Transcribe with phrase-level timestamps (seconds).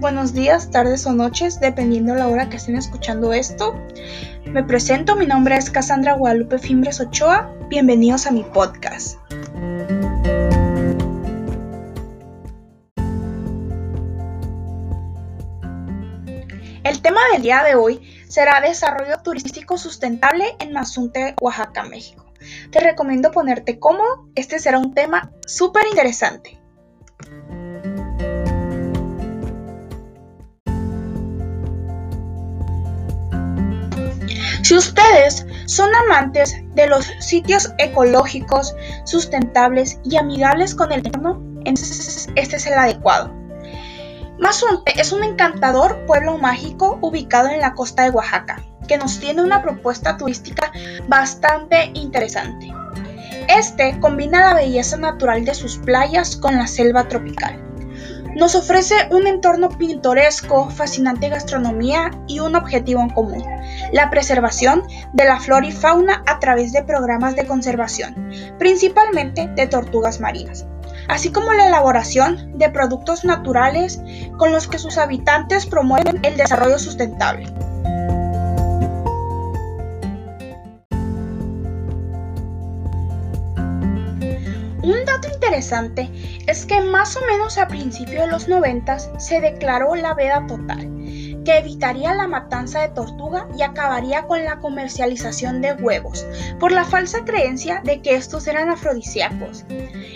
[0.00, 3.74] buenos días, tardes o noches, dependiendo la hora que estén escuchando esto.
[4.44, 7.52] Me presento, mi nombre es Cassandra Guadalupe Fimbres Ochoa.
[7.68, 9.18] Bienvenidos a mi podcast.
[16.84, 22.24] El tema del día de hoy será desarrollo turístico sustentable en Mazunte, Oaxaca, México.
[22.70, 26.57] Te recomiendo ponerte cómodo, este será un tema súper interesante.
[34.68, 42.28] Si ustedes son amantes de los sitios ecológicos, sustentables y amigables con el entorno, entonces
[42.34, 43.32] este es el adecuado.
[44.38, 49.40] Mazunte es un encantador pueblo mágico ubicado en la costa de Oaxaca, que nos tiene
[49.40, 50.70] una propuesta turística
[51.08, 52.70] bastante interesante.
[53.48, 57.67] Este combina la belleza natural de sus playas con la selva tropical.
[58.38, 63.44] Nos ofrece un entorno pintoresco, fascinante gastronomía y un objetivo en común,
[63.92, 69.66] la preservación de la flora y fauna a través de programas de conservación, principalmente de
[69.66, 70.66] tortugas marinas,
[71.08, 74.00] así como la elaboración de productos naturales
[74.36, 77.52] con los que sus habitantes promueven el desarrollo sustentable.
[84.88, 86.10] Un dato interesante
[86.46, 90.78] es que más o menos a principios de los 90 se declaró la veda total,
[91.44, 96.26] que evitaría la matanza de tortuga y acabaría con la comercialización de huevos,
[96.58, 99.66] por la falsa creencia de que estos eran afrodisíacos.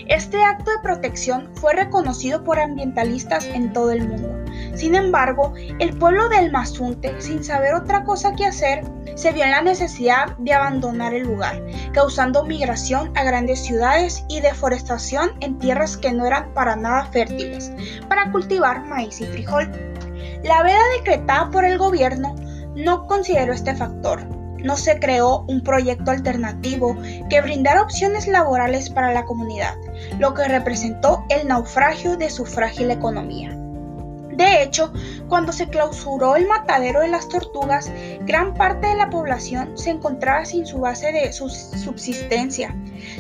[0.09, 4.42] Este acto de protección fue reconocido por ambientalistas en todo el mundo.
[4.75, 8.85] Sin embargo, el pueblo del Mazunte, sin saber otra cosa que hacer,
[9.15, 14.41] se vio en la necesidad de abandonar el lugar, causando migración a grandes ciudades y
[14.41, 17.73] deforestación en tierras que no eran para nada fértiles,
[18.09, 19.71] para cultivar maíz y frijol.
[20.43, 22.35] La veda decretada por el gobierno
[22.75, 24.25] no consideró este factor.
[24.59, 26.97] No se creó un proyecto alternativo
[27.29, 29.75] que brindara opciones laborales para la comunidad,
[30.19, 33.57] lo que representó el naufragio de su frágil economía.
[34.33, 34.93] De hecho,
[35.29, 40.45] cuando se clausuró el matadero de las tortugas, gran parte de la población se encontraba
[40.45, 42.75] sin su base de subsistencia.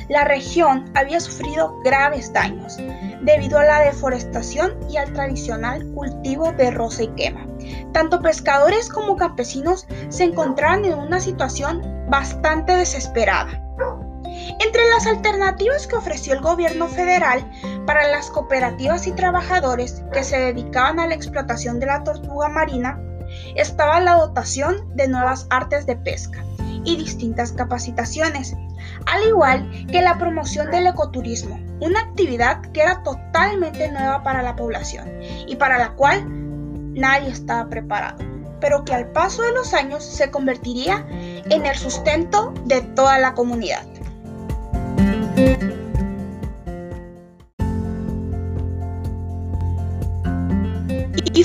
[0.09, 2.79] La región había sufrido graves daños
[3.23, 7.47] debido a la deforestación y al tradicional cultivo de rosa y quema.
[7.93, 13.59] Tanto pescadores como campesinos se encontraban en una situación bastante desesperada.
[14.61, 17.49] Entre las alternativas que ofreció el gobierno federal
[17.87, 23.01] para las cooperativas y trabajadores que se dedicaban a la explotación de la tortuga marina,
[23.57, 26.45] estaba la dotación de nuevas artes de pesca
[26.85, 28.55] y distintas capacitaciones,
[29.07, 34.57] al igual que la promoción del ecoturismo, una actividad que era totalmente nueva para la
[34.57, 35.09] población
[35.47, 36.25] y para la cual
[36.95, 38.19] nadie estaba preparado,
[38.61, 43.35] pero que al paso de los años se convertiría en el sustento de toda la
[43.35, 43.87] comunidad.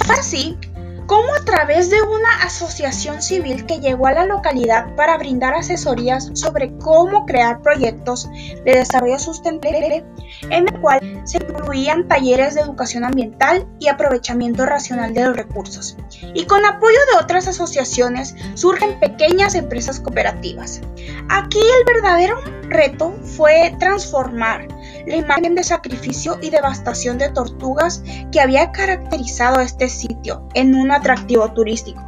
[0.08, 0.58] Fue así
[1.06, 6.32] como a través de una asociación civil que llegó a la localidad para brindar asesorías
[6.34, 8.30] sobre cómo crear proyectos
[8.66, 10.04] de desarrollo sustentable,
[10.50, 15.98] en el cual se incluían talleres de educación ambiental y aprovechamiento racional de los recursos.
[16.34, 20.82] Y con apoyo de otras asociaciones surgen pequeñas empresas cooperativas.
[21.30, 24.68] Aquí el verdadero reto fue transformar
[25.08, 30.92] la imagen de sacrificio y devastación de tortugas que había caracterizado este sitio en un
[30.92, 32.04] atractivo turístico,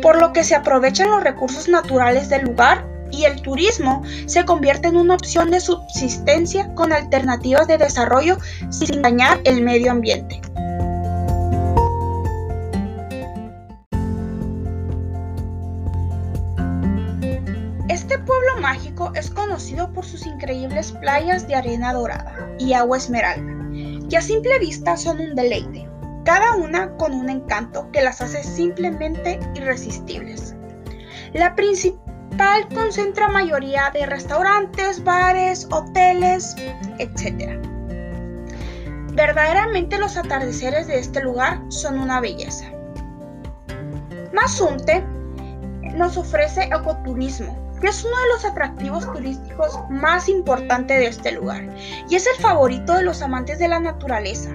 [0.00, 4.88] por lo que se aprovechan los recursos naturales del lugar y el turismo se convierte
[4.88, 8.38] en una opción de subsistencia con alternativas de desarrollo
[8.70, 10.40] sin dañar el medio ambiente.
[19.14, 23.52] Es conocido por sus increíbles playas de arena dorada y agua esmeralda,
[24.08, 25.88] que a simple vista son un deleite,
[26.24, 30.54] cada una con un encanto que las hace simplemente irresistibles.
[31.32, 36.56] La principal concentra mayoría de restaurantes, bares, hoteles,
[36.98, 37.60] etc.
[39.14, 42.66] Verdaderamente los atardeceres de este lugar son una belleza.
[44.32, 45.04] Mazunte
[45.96, 51.66] nos ofrece ecoturismo, es uno de los atractivos turísticos más importantes de este lugar
[52.08, 54.50] y es el favorito de los amantes de la naturaleza.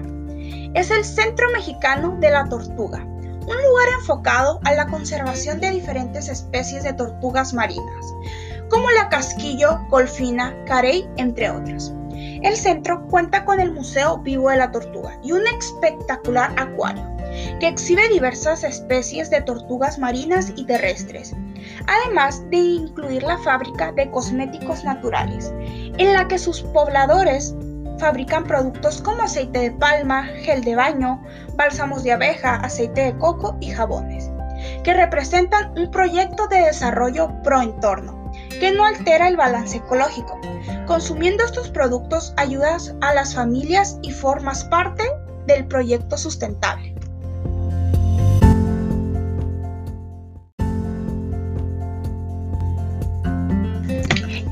[0.74, 6.28] Es el Centro Mexicano de la Tortuga, un lugar enfocado a la conservación de diferentes
[6.28, 8.14] especies de tortugas marinas,
[8.68, 11.92] como la casquillo, golfina, carey, entre otras.
[12.42, 17.04] El centro cuenta con el Museo Vivo de la Tortuga y un espectacular acuario,
[17.60, 21.34] que exhibe diversas especies de tortugas marinas y terrestres,
[21.86, 25.52] además de incluir la fábrica de cosméticos naturales,
[25.98, 27.54] en la que sus pobladores
[27.98, 31.22] fabrican productos como aceite de palma, gel de baño,
[31.54, 34.30] bálsamos de abeja, aceite de coco y jabones,
[34.84, 38.16] que representan un proyecto de desarrollo pro entorno
[38.60, 40.38] que no altera el balance ecológico.
[40.86, 45.04] Consumiendo estos productos ayudas a las familias y formas parte
[45.46, 46.95] del proyecto sustentable.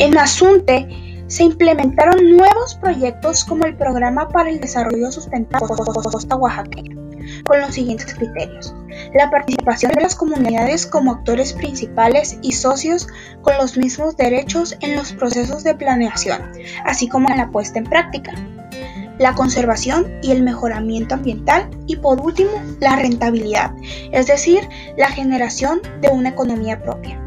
[0.05, 0.87] En Asunte
[1.29, 6.95] se implementaron nuevos proyectos como el Programa para el Desarrollo Sustentable de Costa Oaxaqueña,
[7.47, 8.75] con los siguientes criterios.
[9.15, 13.09] La participación de las comunidades como actores principales y socios
[13.41, 16.53] con los mismos derechos en los procesos de planeación,
[16.85, 18.35] así como en la puesta en práctica.
[19.19, 23.73] La conservación y el mejoramiento ambiental y por último la rentabilidad,
[24.12, 24.69] es decir,
[24.99, 27.24] la generación de una economía propia.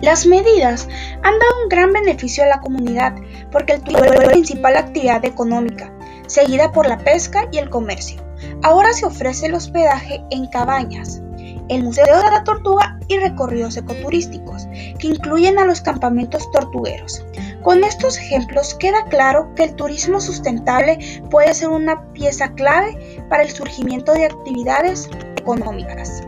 [0.00, 0.88] Las medidas
[1.22, 3.16] han dado un gran beneficio a la comunidad
[3.50, 5.92] porque el turismo es la principal actividad económica,
[6.28, 8.22] seguida por la pesca y el comercio.
[8.62, 11.20] Ahora se ofrece el hospedaje en cabañas,
[11.68, 14.68] el Museo de la Tortuga y recorridos ecoturísticos,
[14.98, 17.24] que incluyen a los campamentos tortugueros.
[17.62, 20.98] Con estos ejemplos queda claro que el turismo sustentable
[21.28, 26.22] puede ser una pieza clave para el surgimiento de actividades económicas.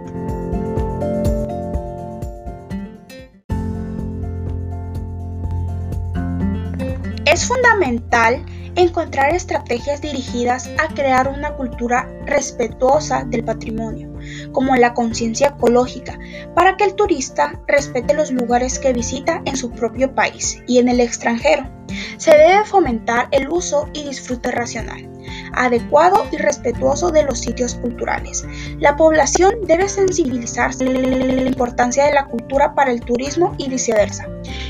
[7.31, 8.45] Es fundamental
[8.75, 14.13] encontrar estrategias dirigidas a crear una cultura respetuosa del patrimonio,
[14.51, 16.19] como la conciencia ecológica,
[16.57, 20.89] para que el turista respete los lugares que visita en su propio país y en
[20.89, 21.71] el extranjero.
[22.17, 25.09] Se debe fomentar el uso y disfrute racional
[25.55, 28.45] adecuado y respetuoso de los sitios culturales.
[28.79, 34.27] La población debe sensibilizarse en la importancia de la cultura para el turismo y viceversa.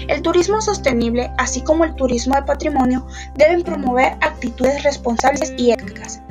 [0.09, 3.07] El turismo sostenible, así como el turismo de patrimonio,
[3.37, 6.23] deben promover actitudes responsables y éticas.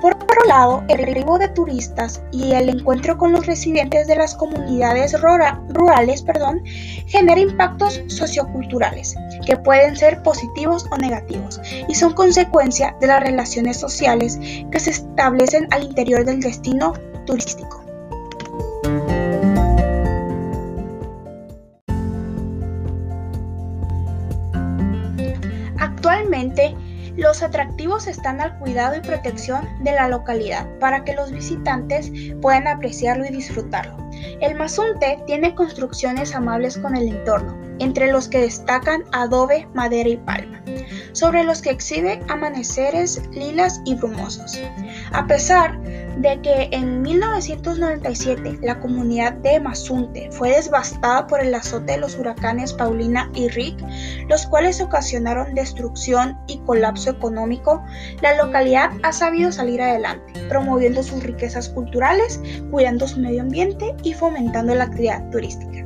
[0.00, 4.34] Por otro lado, el arribo de turistas y el encuentro con los residentes de las
[4.34, 6.62] comunidades rurales perdón,
[7.06, 13.76] genera impactos socioculturales que pueden ser positivos o negativos y son consecuencia de las relaciones
[13.76, 14.38] sociales
[14.70, 16.92] que se establecen al interior del destino
[17.26, 17.77] turístico.
[27.38, 32.10] Los atractivos están al cuidado y protección de la localidad para que los visitantes
[32.42, 33.96] puedan apreciarlo y disfrutarlo.
[34.40, 40.16] El Mazunte tiene construcciones amables con el entorno, entre los que destacan adobe, madera y
[40.16, 40.60] palma,
[41.12, 44.60] sobre los que exhibe amaneceres lilas y brumosos.
[45.12, 45.78] A pesar
[46.18, 52.16] de que en 1997 la comunidad de Mazunte fue devastada por el azote de los
[52.16, 53.76] huracanes Paulina y Rick,
[54.28, 57.82] los cuales ocasionaron destrucción y colapso económico,
[58.20, 62.40] la localidad ha sabido salir adelante, promoviendo sus riquezas culturales,
[62.70, 65.84] cuidando su medio ambiente y fomentando la actividad turística.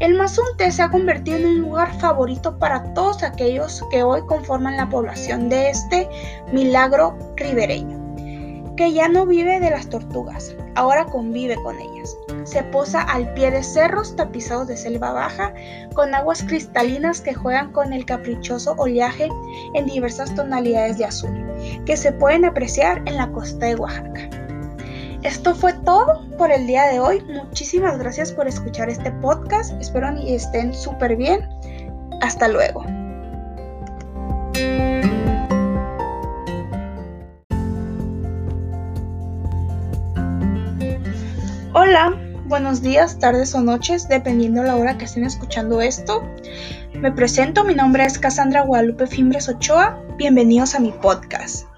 [0.00, 4.76] El Mazunte se ha convertido en un lugar favorito para todos aquellos que hoy conforman
[4.76, 6.08] la población de este
[6.52, 8.01] milagro ribereño,
[8.76, 12.16] que ya no vive de las tortugas, ahora convive con ellas.
[12.44, 15.52] Se posa al pie de cerros tapizados de selva baja,
[15.94, 19.28] con aguas cristalinas que juegan con el caprichoso oleaje
[19.74, 21.46] en diversas tonalidades de azul,
[21.86, 24.28] que se pueden apreciar en la costa de Oaxaca.
[25.22, 27.20] Esto fue todo por el día de hoy.
[27.22, 29.72] Muchísimas gracias por escuchar este podcast.
[29.80, 31.48] Espero que estén súper bien.
[32.20, 32.84] Hasta luego.
[41.74, 42.12] Hola,
[42.44, 46.22] buenos días, tardes o noches, dependiendo la hora que estén escuchando esto.
[46.92, 49.98] Me presento, mi nombre es Cassandra Guadalupe Fimbres Ochoa.
[50.18, 51.71] Bienvenidos a mi podcast.